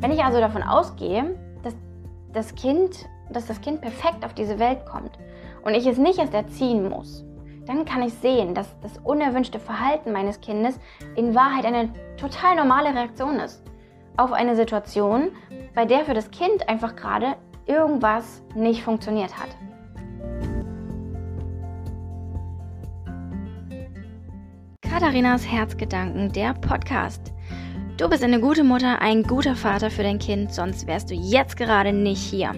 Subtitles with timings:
[0.00, 1.74] Wenn ich also davon ausgehe, dass
[2.32, 5.18] das Kind, dass das Kind perfekt auf diese Welt kommt
[5.62, 7.22] und ich es nicht erst erziehen muss,
[7.66, 10.80] dann kann ich sehen, dass das unerwünschte Verhalten meines Kindes
[11.16, 13.62] in Wahrheit eine total normale Reaktion ist
[14.16, 15.32] auf eine Situation,
[15.74, 17.36] bei der für das Kind einfach gerade
[17.66, 19.48] irgendwas nicht funktioniert hat.
[24.80, 27.32] Katharinas Herzgedanken, der Podcast.
[28.00, 31.58] Du bist eine gute Mutter, ein guter Vater für dein Kind, sonst wärst du jetzt
[31.58, 32.52] gerade nicht hier.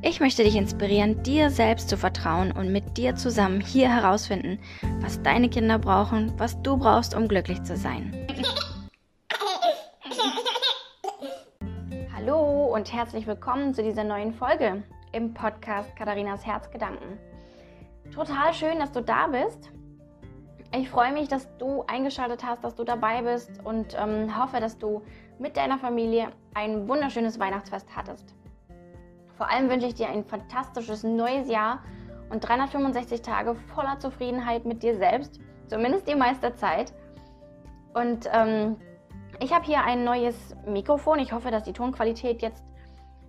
[0.00, 4.58] Ich möchte dich inspirieren, dir selbst zu vertrauen und mit dir zusammen hier herausfinden,
[5.02, 8.26] was deine Kinder brauchen, was du brauchst, um glücklich zu sein.
[12.16, 17.18] Hallo und herzlich willkommen zu dieser neuen Folge im Podcast Katharinas Herzgedanken.
[18.14, 19.70] Total schön, dass du da bist.
[20.72, 24.78] Ich freue mich, dass du eingeschaltet hast, dass du dabei bist und ähm, hoffe, dass
[24.78, 25.02] du
[25.40, 28.34] mit deiner Familie ein wunderschönes Weihnachtsfest hattest.
[29.36, 31.82] Vor allem wünsche ich dir ein fantastisches neues Jahr
[32.30, 36.92] und 365 Tage voller Zufriedenheit mit dir selbst, zumindest die meiste Zeit.
[37.94, 38.76] Und ähm,
[39.40, 41.18] ich habe hier ein neues Mikrofon.
[41.18, 42.62] Ich hoffe, dass die Tonqualität jetzt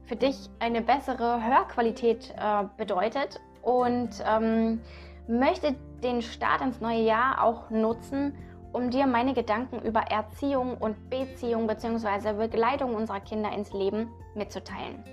[0.06, 4.82] für dich eine bessere Hörqualität äh, bedeutet und ähm,
[5.28, 8.36] möchte den Start ins neue Jahr auch nutzen,
[8.74, 12.34] um dir meine Gedanken über Erziehung und Beziehung bzw.
[12.34, 15.04] Begleitung unserer Kinder ins Leben mitzuteilen.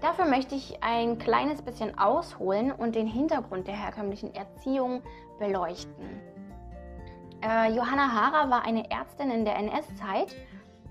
[0.00, 5.02] Dafür möchte ich ein kleines bisschen ausholen und den Hintergrund der herkömmlichen Erziehung
[5.38, 6.20] beleuchten.
[7.42, 10.34] Äh, Johanna Hara war eine Ärztin in der NS-Zeit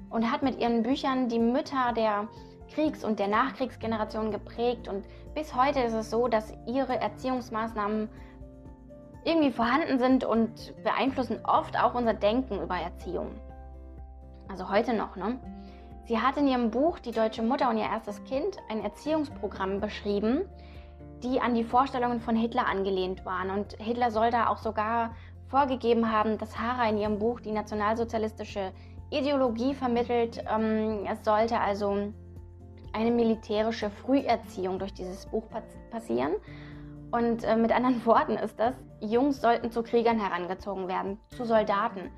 [0.09, 2.27] und hat mit ihren Büchern die Mütter der
[2.73, 4.87] Kriegs- und der Nachkriegsgeneration geprägt.
[4.87, 8.09] Und bis heute ist es so, dass ihre Erziehungsmaßnahmen
[9.23, 13.31] irgendwie vorhanden sind und beeinflussen oft auch unser Denken über Erziehung.
[14.47, 15.39] Also heute noch, ne?
[16.05, 20.41] Sie hat in ihrem Buch Die deutsche Mutter und ihr erstes Kind ein Erziehungsprogramm beschrieben,
[21.21, 23.51] die an die Vorstellungen von Hitler angelehnt waren.
[23.51, 25.11] Und Hitler soll da auch sogar
[25.49, 28.71] vorgegeben haben, dass Hara in ihrem Buch die nationalsozialistische
[29.11, 30.43] Ideologie vermittelt.
[30.49, 32.11] Ähm, es sollte also
[32.93, 35.43] eine militärische Früherziehung durch dieses Buch
[35.91, 36.33] passieren.
[37.11, 42.11] Und äh, mit anderen Worten ist das, Jungs sollten zu Kriegern herangezogen werden, zu Soldaten.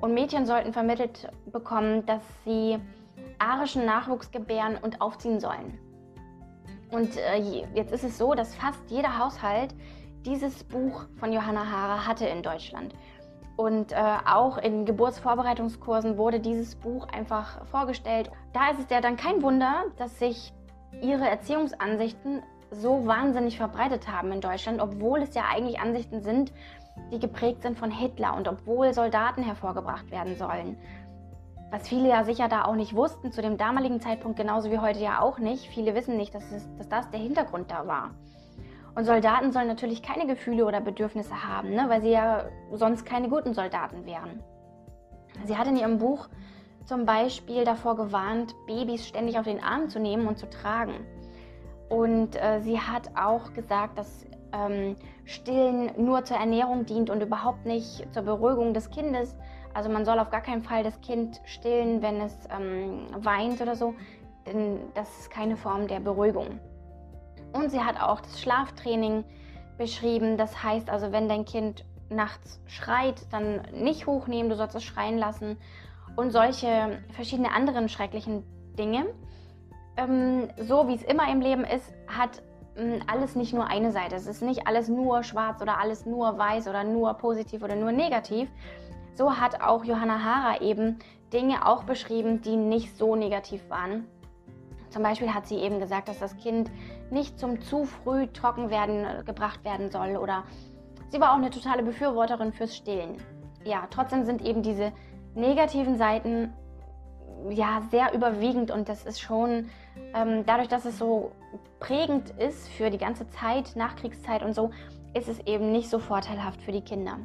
[0.00, 2.78] Und Mädchen sollten vermittelt bekommen, dass sie
[3.38, 5.78] arischen Nachwuchs gebären und aufziehen sollen.
[6.90, 9.74] Und äh, jetzt ist es so, dass fast jeder Haushalt
[10.24, 12.94] dieses Buch von Johanna Hara hatte in Deutschland.
[13.56, 13.96] Und äh,
[14.26, 18.30] auch in Geburtsvorbereitungskursen wurde dieses Buch einfach vorgestellt.
[18.52, 20.52] Da ist es ja dann kein Wunder, dass sich
[21.00, 22.42] ihre Erziehungsansichten
[22.74, 26.52] so wahnsinnig verbreitet haben in Deutschland, obwohl es ja eigentlich Ansichten sind,
[27.12, 30.76] die geprägt sind von Hitler und obwohl Soldaten hervorgebracht werden sollen.
[31.70, 35.00] Was viele ja sicher da auch nicht wussten, zu dem damaligen Zeitpunkt genauso wie heute
[35.00, 35.66] ja auch nicht.
[35.66, 38.10] Viele wissen nicht, dass, es, dass das der Hintergrund da war.
[38.94, 43.28] Und Soldaten sollen natürlich keine Gefühle oder Bedürfnisse haben, ne, weil sie ja sonst keine
[43.28, 44.40] guten Soldaten wären.
[45.44, 46.28] Sie hat in ihrem Buch
[46.84, 50.94] zum Beispiel davor gewarnt, Babys ständig auf den Arm zu nehmen und zu tragen.
[51.88, 57.66] Und äh, sie hat auch gesagt, dass ähm, Stillen nur zur Ernährung dient und überhaupt
[57.66, 59.36] nicht zur Beruhigung des Kindes.
[59.74, 63.74] Also man soll auf gar keinen Fall das Kind stillen, wenn es ähm, weint oder
[63.74, 63.94] so,
[64.46, 66.60] denn das ist keine Form der Beruhigung.
[67.52, 69.24] Und sie hat auch das Schlaftraining
[69.76, 70.36] beschrieben.
[70.36, 75.18] Das heißt also, wenn dein Kind nachts schreit, dann nicht hochnehmen, du sollst es schreien
[75.18, 75.56] lassen.
[76.16, 78.44] Und solche verschiedene anderen schrecklichen
[78.78, 79.06] Dinge.
[79.96, 82.42] Ähm, so wie es immer im Leben ist, hat
[82.76, 84.16] ähm, alles nicht nur eine Seite.
[84.16, 87.92] Es ist nicht alles nur schwarz oder alles nur weiß oder nur positiv oder nur
[87.92, 88.48] negativ.
[89.14, 90.98] So hat auch Johanna Hara eben
[91.32, 94.06] Dinge auch beschrieben, die nicht so negativ waren.
[94.90, 96.70] Zum Beispiel hat sie eben gesagt, dass das Kind
[97.10, 100.44] nicht zum zu früh trocken werden äh, gebracht werden soll oder
[101.10, 103.16] sie war auch eine totale Befürworterin fürs Stillen.
[103.64, 104.92] Ja, trotzdem sind eben diese
[105.34, 106.52] negativen Seiten
[107.50, 109.70] ja sehr überwiegend und das ist schon
[110.14, 111.32] ähm, dadurch, dass es so
[111.80, 114.70] prägend ist für die ganze Zeit, Nachkriegszeit und so,
[115.14, 117.18] ist es eben nicht so vorteilhaft für die Kinder.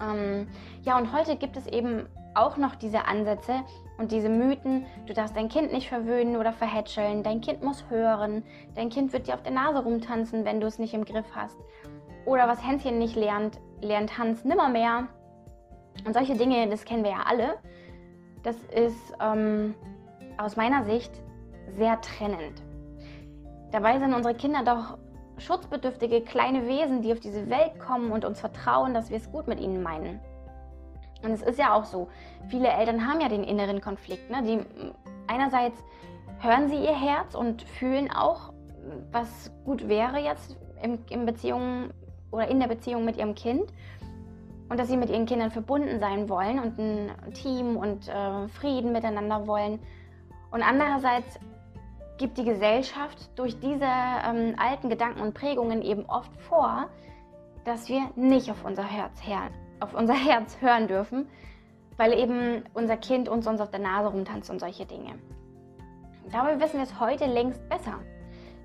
[0.00, 0.48] Ähm,
[0.82, 3.64] ja, und heute gibt es eben auch noch diese Ansätze
[3.98, 8.44] und diese Mythen, du darfst dein Kind nicht verwöhnen oder verhätscheln, dein Kind muss hören,
[8.74, 11.58] dein Kind wird dir auf der Nase rumtanzen, wenn du es nicht im Griff hast.
[12.24, 15.08] Oder was Hänschen nicht lernt, lernt Hans nimmermehr.
[16.06, 17.58] Und solche Dinge, das kennen wir ja alle.
[18.42, 19.74] Das ist ähm,
[20.38, 21.12] aus meiner Sicht
[21.76, 22.62] sehr trennend.
[23.70, 24.98] Dabei sind unsere Kinder doch
[25.38, 29.46] schutzbedürftige kleine Wesen, die auf diese Welt kommen und uns vertrauen, dass wir es gut
[29.46, 30.20] mit ihnen meinen.
[31.22, 32.08] Und es ist ja auch so,
[32.48, 34.30] viele Eltern haben ja den inneren Konflikt.
[34.30, 34.42] Ne?
[34.42, 34.92] Die,
[35.26, 35.82] einerseits
[36.40, 38.52] hören sie ihr Herz und fühlen auch,
[39.12, 41.90] was gut wäre jetzt im, in Beziehung
[42.30, 43.72] oder in der Beziehung mit ihrem Kind.
[44.70, 48.92] Und dass sie mit ihren Kindern verbunden sein wollen und ein Team und äh, Frieden
[48.92, 49.80] miteinander wollen.
[50.50, 51.38] Und andererseits
[52.18, 56.88] gibt die Gesellschaft durch diese ähm, alten Gedanken und Prägungen eben oft vor,
[57.64, 59.50] dass wir nicht auf unser Herz, her
[59.80, 61.28] auf unser Herz hören dürfen,
[61.96, 65.18] weil eben unser Kind uns sonst auf der Nase rumtanzt und solche Dinge.
[66.30, 67.98] Dabei wissen wir es heute längst besser.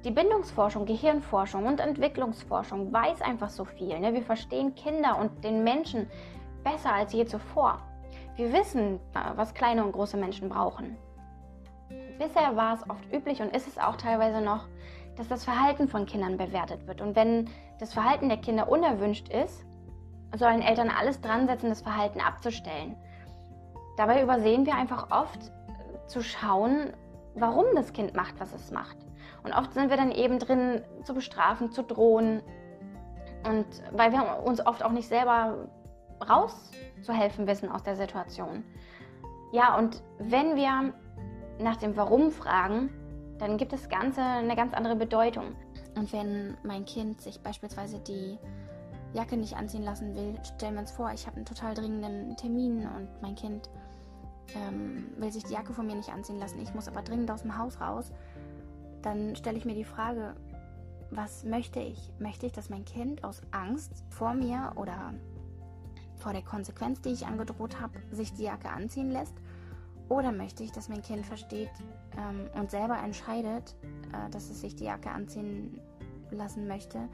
[0.05, 3.99] Die Bindungsforschung, Gehirnforschung und Entwicklungsforschung weiß einfach so viel.
[3.99, 4.13] Ne?
[4.13, 6.07] Wir verstehen Kinder und den Menschen
[6.63, 7.81] besser als je zuvor.
[8.35, 10.95] Wir wissen, äh, was kleine und große Menschen brauchen.
[12.19, 14.67] Bisher war es oft üblich und ist es auch teilweise noch,
[15.15, 17.01] dass das Verhalten von Kindern bewertet wird.
[17.01, 17.49] Und wenn
[17.79, 19.65] das Verhalten der Kinder unerwünscht ist,
[20.35, 22.95] sollen Eltern alles dran setzen, das Verhalten abzustellen.
[23.97, 26.93] Dabei übersehen wir einfach oft äh, zu schauen,
[27.33, 29.04] warum das Kind macht, was es macht.
[29.45, 32.41] Und oft sind wir dann eben drin, zu bestrafen, zu drohen.
[33.47, 35.67] Und weil wir uns oft auch nicht selber
[36.27, 38.63] rauszuhelfen wissen aus der Situation.
[39.51, 40.93] Ja, und wenn wir
[41.59, 42.89] nach dem Warum fragen,
[43.37, 45.55] dann gibt das Ganze eine ganz andere Bedeutung.
[45.95, 48.37] Und wenn mein Kind sich beispielsweise die
[49.13, 52.87] Jacke nicht anziehen lassen will, stellen wir uns vor, ich habe einen total dringenden Termin
[52.87, 53.69] und mein Kind
[54.55, 57.43] ähm, will sich die Jacke von mir nicht anziehen lassen, ich muss aber dringend aus
[57.43, 58.11] dem Haus raus,
[59.05, 60.33] dann stelle ich mir die Frage,
[61.11, 62.11] was möchte ich?
[62.17, 65.13] Möchte ich, dass mein Kind aus Angst vor mir oder
[66.17, 69.35] vor der Konsequenz, die ich angedroht habe, sich die Jacke anziehen lässt?
[70.09, 71.69] Oder möchte ich, dass mein Kind versteht
[72.17, 73.75] ähm, und selber entscheidet,
[74.11, 75.79] äh, dass es sich die Jacke anziehen
[76.31, 77.07] lassen möchte,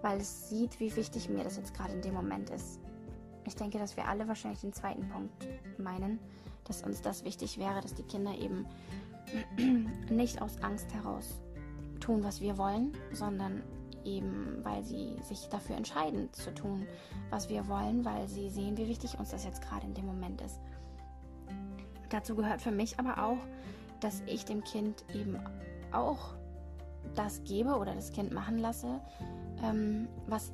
[0.00, 2.80] weil es sieht, wie wichtig mir das jetzt gerade in dem Moment ist.
[3.44, 5.46] Ich denke, dass wir alle wahrscheinlich den zweiten Punkt
[5.78, 6.18] meinen,
[6.64, 8.66] dass uns das wichtig wäre, dass die Kinder eben
[10.10, 11.40] nicht aus Angst heraus
[12.00, 13.62] tun, was wir wollen, sondern
[14.04, 16.86] eben, weil sie sich dafür entscheiden zu tun,
[17.30, 20.40] was wir wollen, weil sie sehen, wie wichtig uns das jetzt gerade in dem Moment
[20.40, 20.58] ist.
[22.08, 23.38] Dazu gehört für mich aber auch,
[24.00, 25.38] dass ich dem Kind eben
[25.92, 26.34] auch
[27.14, 29.00] das gebe oder das Kind machen lasse,
[29.62, 30.52] ähm, was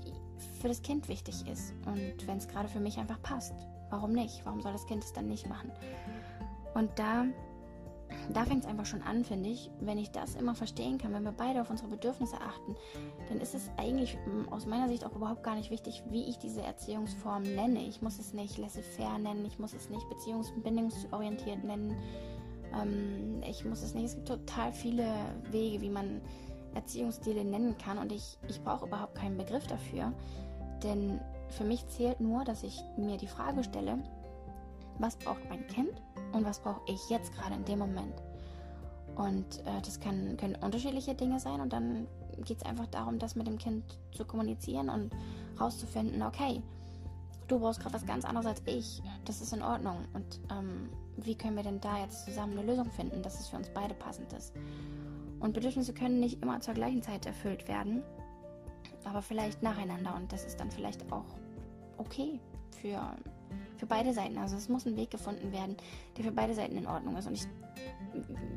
[0.61, 1.73] für das Kind wichtig ist.
[1.87, 3.55] Und wenn es gerade für mich einfach passt,
[3.91, 4.44] warum nicht?
[4.44, 5.70] Warum soll das Kind es dann nicht machen?
[6.75, 7.25] Und da
[8.32, 9.70] da fängt es einfach schon an, finde ich.
[9.81, 12.76] Wenn ich das immer verstehen kann, wenn wir beide auf unsere Bedürfnisse achten,
[13.28, 16.38] dann ist es eigentlich mm, aus meiner Sicht auch überhaupt gar nicht wichtig, wie ich
[16.38, 17.81] diese Erziehungsform nenne.
[17.87, 21.96] Ich muss es nicht laissez-faire nennen, ich muss es nicht beziehungs- und bindungsorientiert nennen.
[22.75, 24.05] Ähm, ich muss es nicht.
[24.05, 25.06] Es gibt total viele
[25.50, 26.20] Wege, wie man
[26.75, 30.12] Erziehungsstile nennen kann und ich, ich brauche überhaupt keinen Begriff dafür.
[30.82, 33.99] Denn für mich zählt nur, dass ich mir die Frage stelle,
[34.99, 36.02] was braucht mein Kind
[36.34, 38.22] und was brauche ich jetzt gerade in dem Moment.
[39.16, 42.06] Und äh, das kann, können unterschiedliche Dinge sein und dann
[42.44, 45.14] geht es einfach darum, das mit dem Kind zu kommunizieren und
[45.60, 46.60] rauszufinden, okay,
[47.46, 49.98] du brauchst gerade was ganz anderes als ich, das ist in Ordnung.
[50.14, 53.56] Und ähm, wie können wir denn da jetzt zusammen eine Lösung finden, dass es für
[53.56, 54.52] uns beide passend ist?
[55.38, 58.02] Und Bedürfnisse können nicht immer zur gleichen Zeit erfüllt werden,
[59.04, 61.26] aber vielleicht nacheinander und das ist dann vielleicht auch
[61.98, 62.40] okay
[62.81, 63.00] für
[63.77, 64.39] für beide Seiten.
[64.39, 65.77] Also es muss ein Weg gefunden werden,
[66.17, 67.27] der für beide Seiten in Ordnung ist.
[67.27, 67.47] Und ich,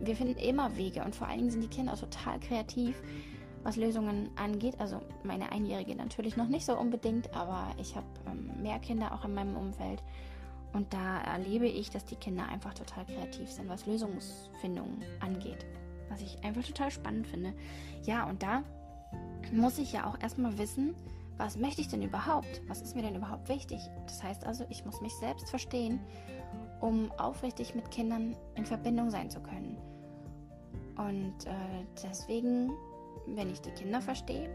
[0.01, 3.01] wir finden immer Wege und vor allen Dingen sind die Kinder total kreativ,
[3.63, 4.79] was Lösungen angeht.
[4.79, 9.25] Also meine Einjährige natürlich noch nicht so unbedingt, aber ich habe ähm, mehr Kinder auch
[9.25, 10.03] in meinem Umfeld.
[10.73, 15.65] Und da erlebe ich, dass die Kinder einfach total kreativ sind, was Lösungsfindung angeht.
[16.09, 17.53] Was ich einfach total spannend finde.
[18.03, 18.63] Ja, und da
[19.51, 20.93] muss ich ja auch erstmal wissen,
[21.37, 22.61] was möchte ich denn überhaupt?
[22.67, 23.79] Was ist mir denn überhaupt wichtig?
[24.05, 25.99] Das heißt also, ich muss mich selbst verstehen,
[26.81, 29.77] um aufrichtig mit Kindern in Verbindung sein zu können.
[30.97, 32.71] Und äh, deswegen,
[33.27, 34.49] wenn ich die Kinder verstehe,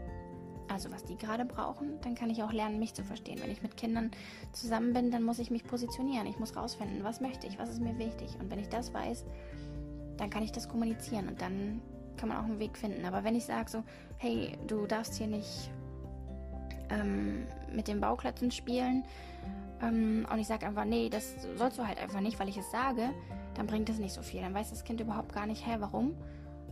[0.67, 3.39] also was die gerade brauchen, dann kann ich auch lernen, mich zu verstehen.
[3.41, 4.11] Wenn ich mit Kindern
[4.51, 6.27] zusammen bin, dann muss ich mich positionieren.
[6.27, 8.37] Ich muss rausfinden, was möchte ich, was ist mir wichtig.
[8.39, 9.25] Und wenn ich das weiß,
[10.17, 11.81] dann kann ich das kommunizieren und dann
[12.17, 13.05] kann man auch einen Weg finden.
[13.05, 13.83] Aber wenn ich sage so,
[14.17, 15.71] hey, du darfst hier nicht
[16.93, 19.03] ähm, mit den Bauklötzen spielen
[19.81, 22.69] ähm, und ich sage einfach, nee, das sollst du halt einfach nicht, weil ich es
[22.71, 23.09] sage,
[23.55, 24.41] dann bringt das nicht so viel.
[24.41, 26.15] Dann weiß das Kind überhaupt gar nicht, hä, warum?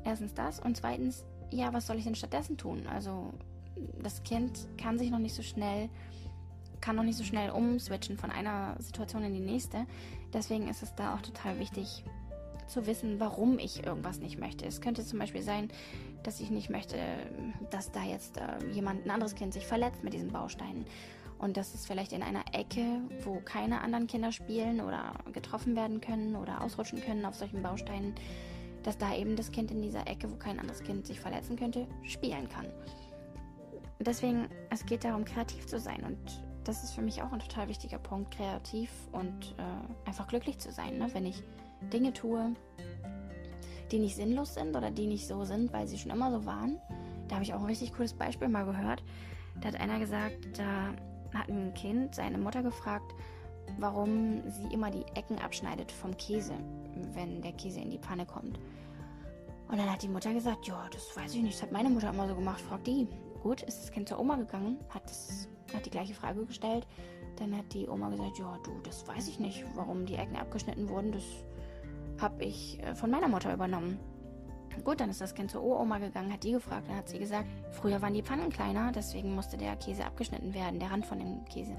[0.03, 2.87] Erstens das und zweitens, ja, was soll ich denn stattdessen tun?
[2.87, 3.33] Also
[4.01, 5.89] das Kind kann sich noch nicht so schnell
[6.81, 9.85] kann noch nicht so schnell umswitchen von einer Situation in die nächste.
[10.33, 12.03] Deswegen ist es da auch total wichtig
[12.71, 14.65] zu wissen, warum ich irgendwas nicht möchte.
[14.65, 15.69] Es könnte zum Beispiel sein,
[16.23, 16.97] dass ich nicht möchte,
[17.69, 20.85] dass da jetzt äh, jemand, ein anderes Kind sich verletzt mit diesen Bausteinen.
[21.37, 25.99] Und das ist vielleicht in einer Ecke, wo keine anderen Kinder spielen oder getroffen werden
[25.99, 28.13] können oder ausrutschen können auf solchen Bausteinen,
[28.83, 31.87] dass da eben das Kind in dieser Ecke, wo kein anderes Kind sich verletzen könnte,
[32.03, 32.67] spielen kann.
[33.99, 36.03] Deswegen, es geht darum, kreativ zu sein.
[36.03, 36.17] Und
[36.63, 40.71] das ist für mich auch ein total wichtiger Punkt, kreativ und äh, einfach glücklich zu
[40.71, 40.97] sein.
[40.97, 41.07] Ne?
[41.13, 41.43] Wenn ich
[41.93, 42.53] Dinge tue,
[43.91, 46.79] die nicht sinnlos sind oder die nicht so sind, weil sie schon immer so waren.
[47.27, 49.03] Da habe ich auch ein richtig cooles Beispiel mal gehört.
[49.59, 50.93] Da hat einer gesagt, da
[51.37, 53.13] hat ein Kind seine Mutter gefragt,
[53.79, 56.53] warum sie immer die Ecken abschneidet vom Käse,
[57.13, 58.59] wenn der Käse in die Pfanne kommt.
[59.69, 62.09] Und dann hat die Mutter gesagt, ja, das weiß ich nicht, das hat meine Mutter
[62.09, 63.07] immer so gemacht, fragt die.
[63.41, 66.85] Gut, ist das Kind zur Oma gegangen, hat, das, hat die gleiche Frage gestellt.
[67.37, 70.89] Dann hat die Oma gesagt, ja, du, das weiß ich nicht, warum die Ecken abgeschnitten
[70.89, 71.23] wurden, das
[72.21, 73.99] habe ich äh, von meiner Mutter übernommen.
[74.83, 76.87] Gut, dann ist das Kind zur Uroma gegangen, hat die gefragt.
[76.87, 80.79] Dann hat sie gesagt, früher waren die Pfannen kleiner, deswegen musste der Käse abgeschnitten werden,
[80.79, 81.75] der Rand von dem Käse.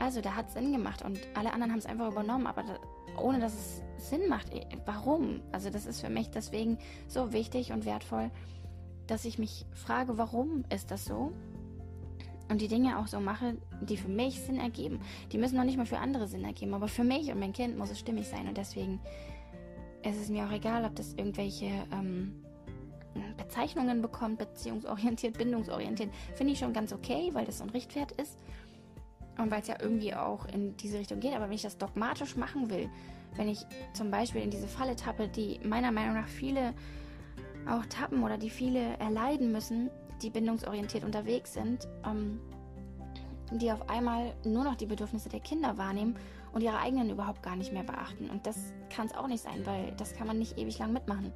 [0.00, 2.78] Also da hat es Sinn gemacht und alle anderen haben es einfach übernommen, aber da,
[3.20, 4.52] ohne dass es Sinn macht.
[4.52, 5.40] Äh, warum?
[5.52, 8.30] Also das ist für mich deswegen so wichtig und wertvoll,
[9.06, 11.32] dass ich mich frage, warum ist das so?
[12.50, 15.00] Und die Dinge auch so mache, die für mich Sinn ergeben.
[15.30, 17.78] Die müssen noch nicht mal für andere Sinn ergeben, aber für mich und mein Kind
[17.78, 19.00] muss es stimmig sein und deswegen
[20.02, 22.42] es ist mir auch egal, ob das irgendwelche ähm,
[23.36, 26.10] Bezeichnungen bekommt, beziehungsorientiert, bindungsorientiert.
[26.34, 28.38] Finde ich schon ganz okay, weil das so ein Richtwert ist.
[29.38, 31.34] Und weil es ja irgendwie auch in diese Richtung geht.
[31.34, 32.90] Aber wenn ich das dogmatisch machen will,
[33.36, 36.74] wenn ich zum Beispiel in diese Falle tappe, die meiner Meinung nach viele
[37.66, 39.90] auch tappen oder die viele erleiden müssen,
[40.20, 42.40] die bindungsorientiert unterwegs sind, ähm,
[43.52, 46.16] die auf einmal nur noch die Bedürfnisse der Kinder wahrnehmen
[46.52, 48.30] und ihre eigenen überhaupt gar nicht mehr beachten.
[48.30, 48.56] Und das
[48.94, 51.32] kann es auch nicht sein, weil das kann man nicht ewig lang mitmachen.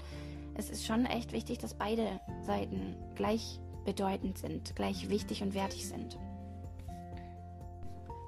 [0.55, 6.19] Es ist schon echt wichtig, dass beide Seiten gleichbedeutend sind, gleich wichtig und wertig sind.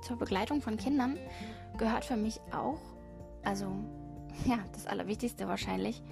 [0.03, 1.19] Zur Begleitung von Kindern
[1.77, 2.81] gehört für mich auch,
[3.45, 3.67] also
[4.45, 6.03] ja, das Allerwichtigste wahrscheinlich,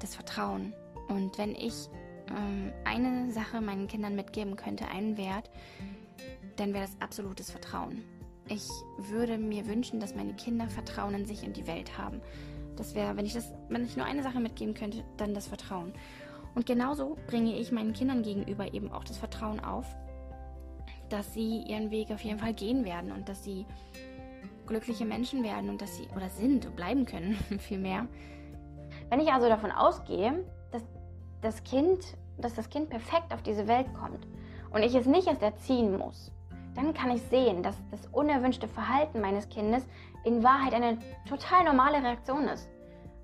[0.00, 0.74] das Vertrauen.
[1.08, 1.88] Und wenn ich
[2.30, 5.50] ähm, eine Sache meinen Kindern mitgeben könnte, einen Wert,
[6.56, 8.04] dann wäre das absolutes Vertrauen.
[8.48, 12.22] Ich würde mir wünschen, dass meine Kinder Vertrauen in sich und die Welt haben.
[12.76, 15.92] Das wäre, wenn ich das, wenn ich nur eine Sache mitgeben könnte, dann das Vertrauen.
[16.54, 19.84] Und genauso bringe ich meinen Kindern gegenüber eben auch das Vertrauen auf,
[21.10, 23.66] dass sie ihren Weg auf jeden Fall gehen werden und dass sie
[24.66, 28.06] glückliche Menschen werden und dass sie oder sind und bleiben können, vielmehr.
[29.10, 30.82] Wenn ich also davon ausgehe, dass
[31.42, 34.26] das Kind, dass das Kind perfekt auf diese Welt kommt
[34.70, 36.30] und ich es nicht erst erziehen muss,
[36.78, 39.84] dann kann ich sehen, dass das unerwünschte Verhalten meines Kindes
[40.24, 42.68] in Wahrheit eine total normale Reaktion ist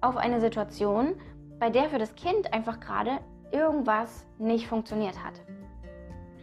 [0.01, 1.15] auf eine Situation,
[1.61, 3.21] bei der für das Kind einfach gerade
[3.53, 5.41] irgendwas nicht funktioniert hat.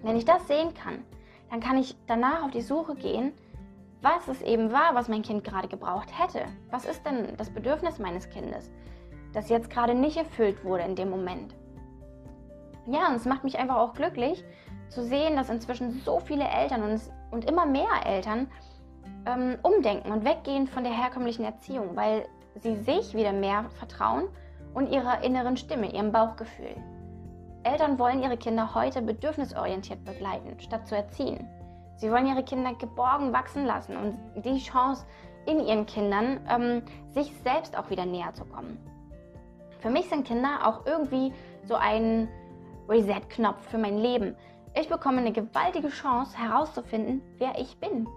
[0.01, 1.03] Wenn ich das sehen kann,
[1.50, 3.34] dann kann ich danach auf die Suche gehen,
[4.01, 6.46] was es eben war, was mein Kind gerade gebraucht hätte.
[6.72, 8.72] Was ist denn das Bedürfnis meines Kindes,
[9.34, 11.53] das jetzt gerade nicht erfüllt wurde in dem Moment?
[12.88, 14.44] Ja, und es macht mich einfach auch glücklich,
[14.91, 18.48] zu sehen, dass inzwischen so viele Eltern und, und immer mehr Eltern
[19.25, 24.27] ähm, umdenken und weggehen von der herkömmlichen Erziehung, weil sie sich wieder mehr vertrauen
[24.74, 26.75] und ihrer inneren Stimme, ihrem Bauchgefühl.
[27.63, 31.48] Eltern wollen ihre Kinder heute bedürfnisorientiert begleiten, statt zu erziehen.
[31.95, 35.05] Sie wollen ihre Kinder geborgen wachsen lassen und die Chance
[35.45, 38.77] in ihren Kindern, ähm, sich selbst auch wieder näher zu kommen.
[39.79, 41.33] Für mich sind Kinder auch irgendwie
[41.63, 42.27] so ein
[42.88, 44.36] Reset-Knopf für mein Leben.
[44.73, 48.07] Ich bekomme eine gewaltige Chance herauszufinden, wer ich bin,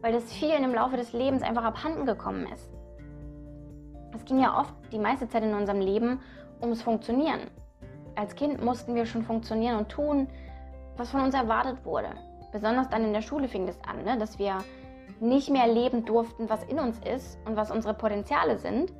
[0.00, 2.70] weil das vielen im Laufe des Lebens einfach abhanden gekommen ist.
[4.14, 6.20] Es ging ja oft die meiste Zeit in unserem Leben
[6.62, 7.40] ums Funktionieren.
[8.16, 10.26] Als Kind mussten wir schon funktionieren und tun,
[10.96, 12.14] was von uns erwartet wurde.
[12.50, 14.16] Besonders dann in der Schule fing das an, ne?
[14.18, 14.58] dass wir
[15.20, 18.92] nicht mehr leben durften, was in uns ist und was unsere Potenziale sind,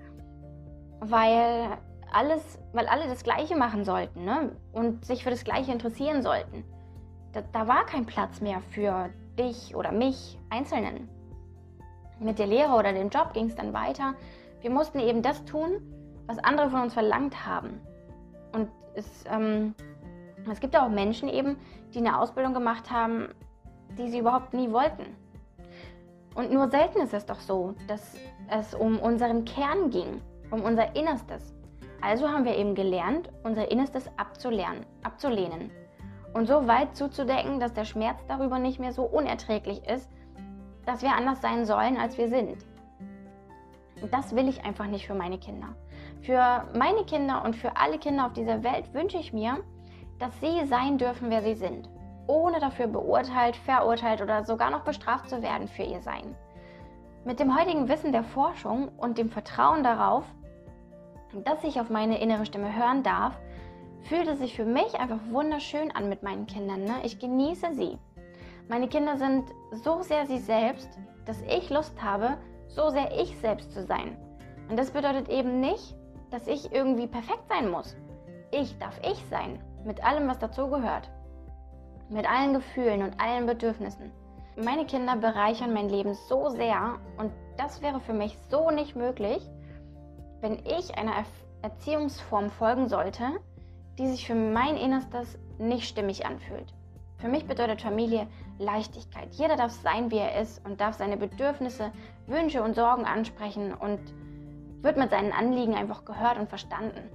[1.00, 1.78] weil
[2.12, 4.54] alles, weil alle das Gleiche machen sollten ne?
[4.73, 6.62] und sich für das Gleiche interessieren sollten
[7.33, 11.09] da, da war kein Platz mehr für dich oder mich, Einzelnen.
[12.19, 14.15] Mit der Lehre oder dem Job ging es dann weiter.
[14.61, 15.81] Wir mussten eben das tun,
[16.27, 17.81] was andere von uns verlangt haben.
[18.53, 19.75] Und es, ähm,
[20.51, 21.57] es gibt auch Menschen eben,
[21.95, 23.29] die eine Ausbildung gemacht haben,
[23.97, 25.17] die sie überhaupt nie wollten.
[26.35, 28.17] Und nur selten ist es doch so, dass
[28.49, 30.21] es um unseren Kern ging,
[30.51, 31.55] um unser Innerstes.
[32.03, 35.71] Also haben wir eben gelernt, unser Innerstes abzulernen, abzulehnen
[36.33, 40.11] und so weit zuzudecken, dass der Schmerz darüber nicht mehr so unerträglich ist,
[40.87, 42.65] dass wir anders sein sollen, als wir sind.
[44.01, 45.69] Und das will ich einfach nicht für meine Kinder.
[46.23, 49.59] Für meine Kinder und für alle Kinder auf dieser Welt wünsche ich mir,
[50.19, 51.89] dass sie sein dürfen, wer sie sind,
[52.27, 56.35] ohne dafür beurteilt, verurteilt oder sogar noch bestraft zu werden für ihr Sein.
[57.25, 60.25] Mit dem heutigen Wissen der Forschung und dem Vertrauen darauf,
[61.45, 63.39] dass ich auf meine innere Stimme hören darf,
[64.02, 66.85] fühlt es sich für mich einfach wunderschön an mit meinen Kindern.
[66.85, 66.95] Ne?
[67.04, 67.99] Ich genieße sie.
[68.69, 70.88] Meine Kinder sind so sehr sie selbst,
[71.26, 72.37] dass ich Lust habe,
[72.69, 74.16] so sehr ich selbst zu sein.
[74.69, 75.97] Und das bedeutet eben nicht,
[76.30, 77.97] dass ich irgendwie perfekt sein muss.
[78.52, 81.11] Ich darf ich sein, mit allem, was dazugehört.
[82.09, 84.12] Mit allen Gefühlen und allen Bedürfnissen.
[84.57, 89.49] Meine Kinder bereichern mein Leben so sehr und das wäre für mich so nicht möglich,
[90.40, 91.25] wenn ich einer
[91.62, 93.25] Erziehungsform folgen sollte,
[94.00, 96.73] die sich für mein Innerstes nicht stimmig anfühlt.
[97.19, 98.26] Für mich bedeutet Familie
[98.59, 99.28] Leichtigkeit.
[99.33, 101.92] Jeder darf sein, wie er ist und darf seine Bedürfnisse,
[102.26, 104.00] Wünsche und Sorgen ansprechen und
[104.80, 107.11] wird mit seinen Anliegen einfach gehört und verstanden.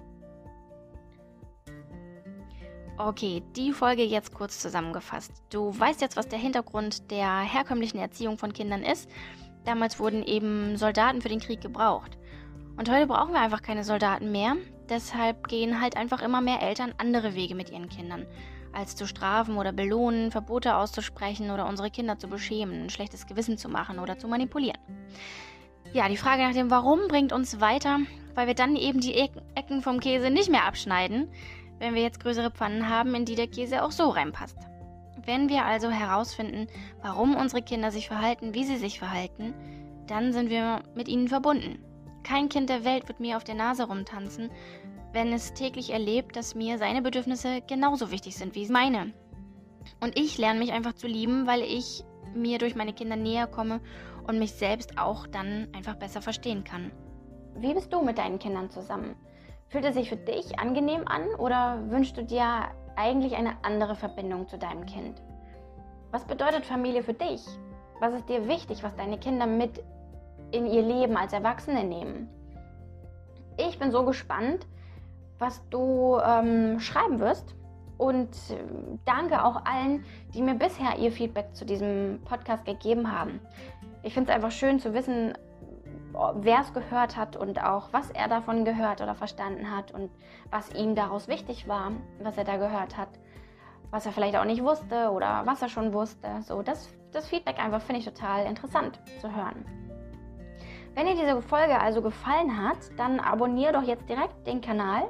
[3.00, 5.32] Okay, die Folge jetzt kurz zusammengefasst.
[5.50, 9.10] Du weißt jetzt, was der Hintergrund der herkömmlichen Erziehung von Kindern ist.
[9.66, 12.20] Damals wurden eben Soldaten für den Krieg gebraucht.
[12.78, 14.56] Und heute brauchen wir einfach keine Soldaten mehr.
[14.90, 18.26] Deshalb gehen halt einfach immer mehr Eltern andere Wege mit ihren Kindern,
[18.72, 23.58] als zu strafen oder belohnen, Verbote auszusprechen oder unsere Kinder zu beschämen, ein schlechtes Gewissen
[23.58, 24.80] zu machen oder zu manipulieren.
[25.94, 28.00] Ja, die Frage nach dem Warum bringt uns weiter,
[28.36, 31.30] weil wir dann eben die Ecken vom Käse nicht mehr abschneiden,
[31.80, 34.58] wenn wir jetzt größere Pfannen haben, in die der Käse auch so reinpasst.
[35.26, 36.68] Wenn wir also herausfinden,
[37.02, 39.54] warum unsere Kinder sich verhalten, wie sie sich verhalten,
[40.08, 41.80] dann sind wir mit ihnen verbunden.
[42.26, 44.50] Kein Kind der Welt wird mir auf der Nase rumtanzen,
[45.14, 49.14] wenn es täglich erlebt, dass mir seine Bedürfnisse genauso wichtig sind wie meine.
[50.02, 52.04] Und ich lerne mich einfach zu lieben, weil ich
[52.34, 53.80] mir durch meine Kinder näher komme
[54.26, 56.92] und mich selbst auch dann einfach besser verstehen kann.
[57.58, 59.16] Wie bist du mit deinen Kindern zusammen?
[59.68, 64.48] Fühlt es sich für dich angenehm an oder wünschst du dir eigentlich eine andere Verbindung
[64.48, 65.22] zu deinem Kind?
[66.10, 67.46] Was bedeutet Familie für dich?
[68.00, 69.84] Was ist dir wichtig, was deine Kinder mit
[70.52, 72.30] in ihr Leben als Erwachsene nehmen?
[73.58, 74.68] Ich bin so gespannt,
[75.40, 77.56] was du ähm, schreiben wirst.
[77.98, 78.58] Und äh,
[79.06, 83.40] danke auch allen, die mir bisher ihr Feedback zu diesem Podcast gegeben haben.
[84.04, 85.34] Ich finde es einfach schön zu wissen,
[86.36, 90.10] wer es gehört hat und auch was er davon gehört oder verstanden hat und
[90.52, 91.92] was ihm daraus wichtig war,
[92.22, 93.10] was er da gehört hat,
[93.92, 96.28] was er vielleicht auch nicht wusste oder was er schon wusste.
[96.42, 99.66] So, das, das Feedback einfach finde ich total interessant zu hören.
[100.96, 105.04] Wenn dir diese Folge also gefallen hat, dann abonniere doch jetzt direkt den Kanal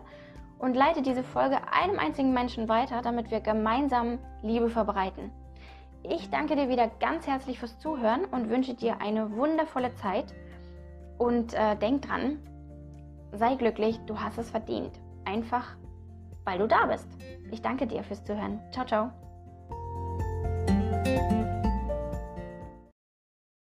[0.57, 5.31] und leite diese Folge einem einzigen Menschen weiter, damit wir gemeinsam Liebe verbreiten.
[6.01, 10.33] Ich danke dir wieder ganz herzlich fürs Zuhören und wünsche dir eine wundervolle Zeit.
[11.17, 12.39] Und äh, denk dran,
[13.31, 14.99] sei glücklich, du hast es verdient.
[15.23, 15.75] Einfach,
[16.43, 17.07] weil du da bist.
[17.51, 18.59] Ich danke dir fürs Zuhören.
[18.71, 19.24] Ciao, ciao.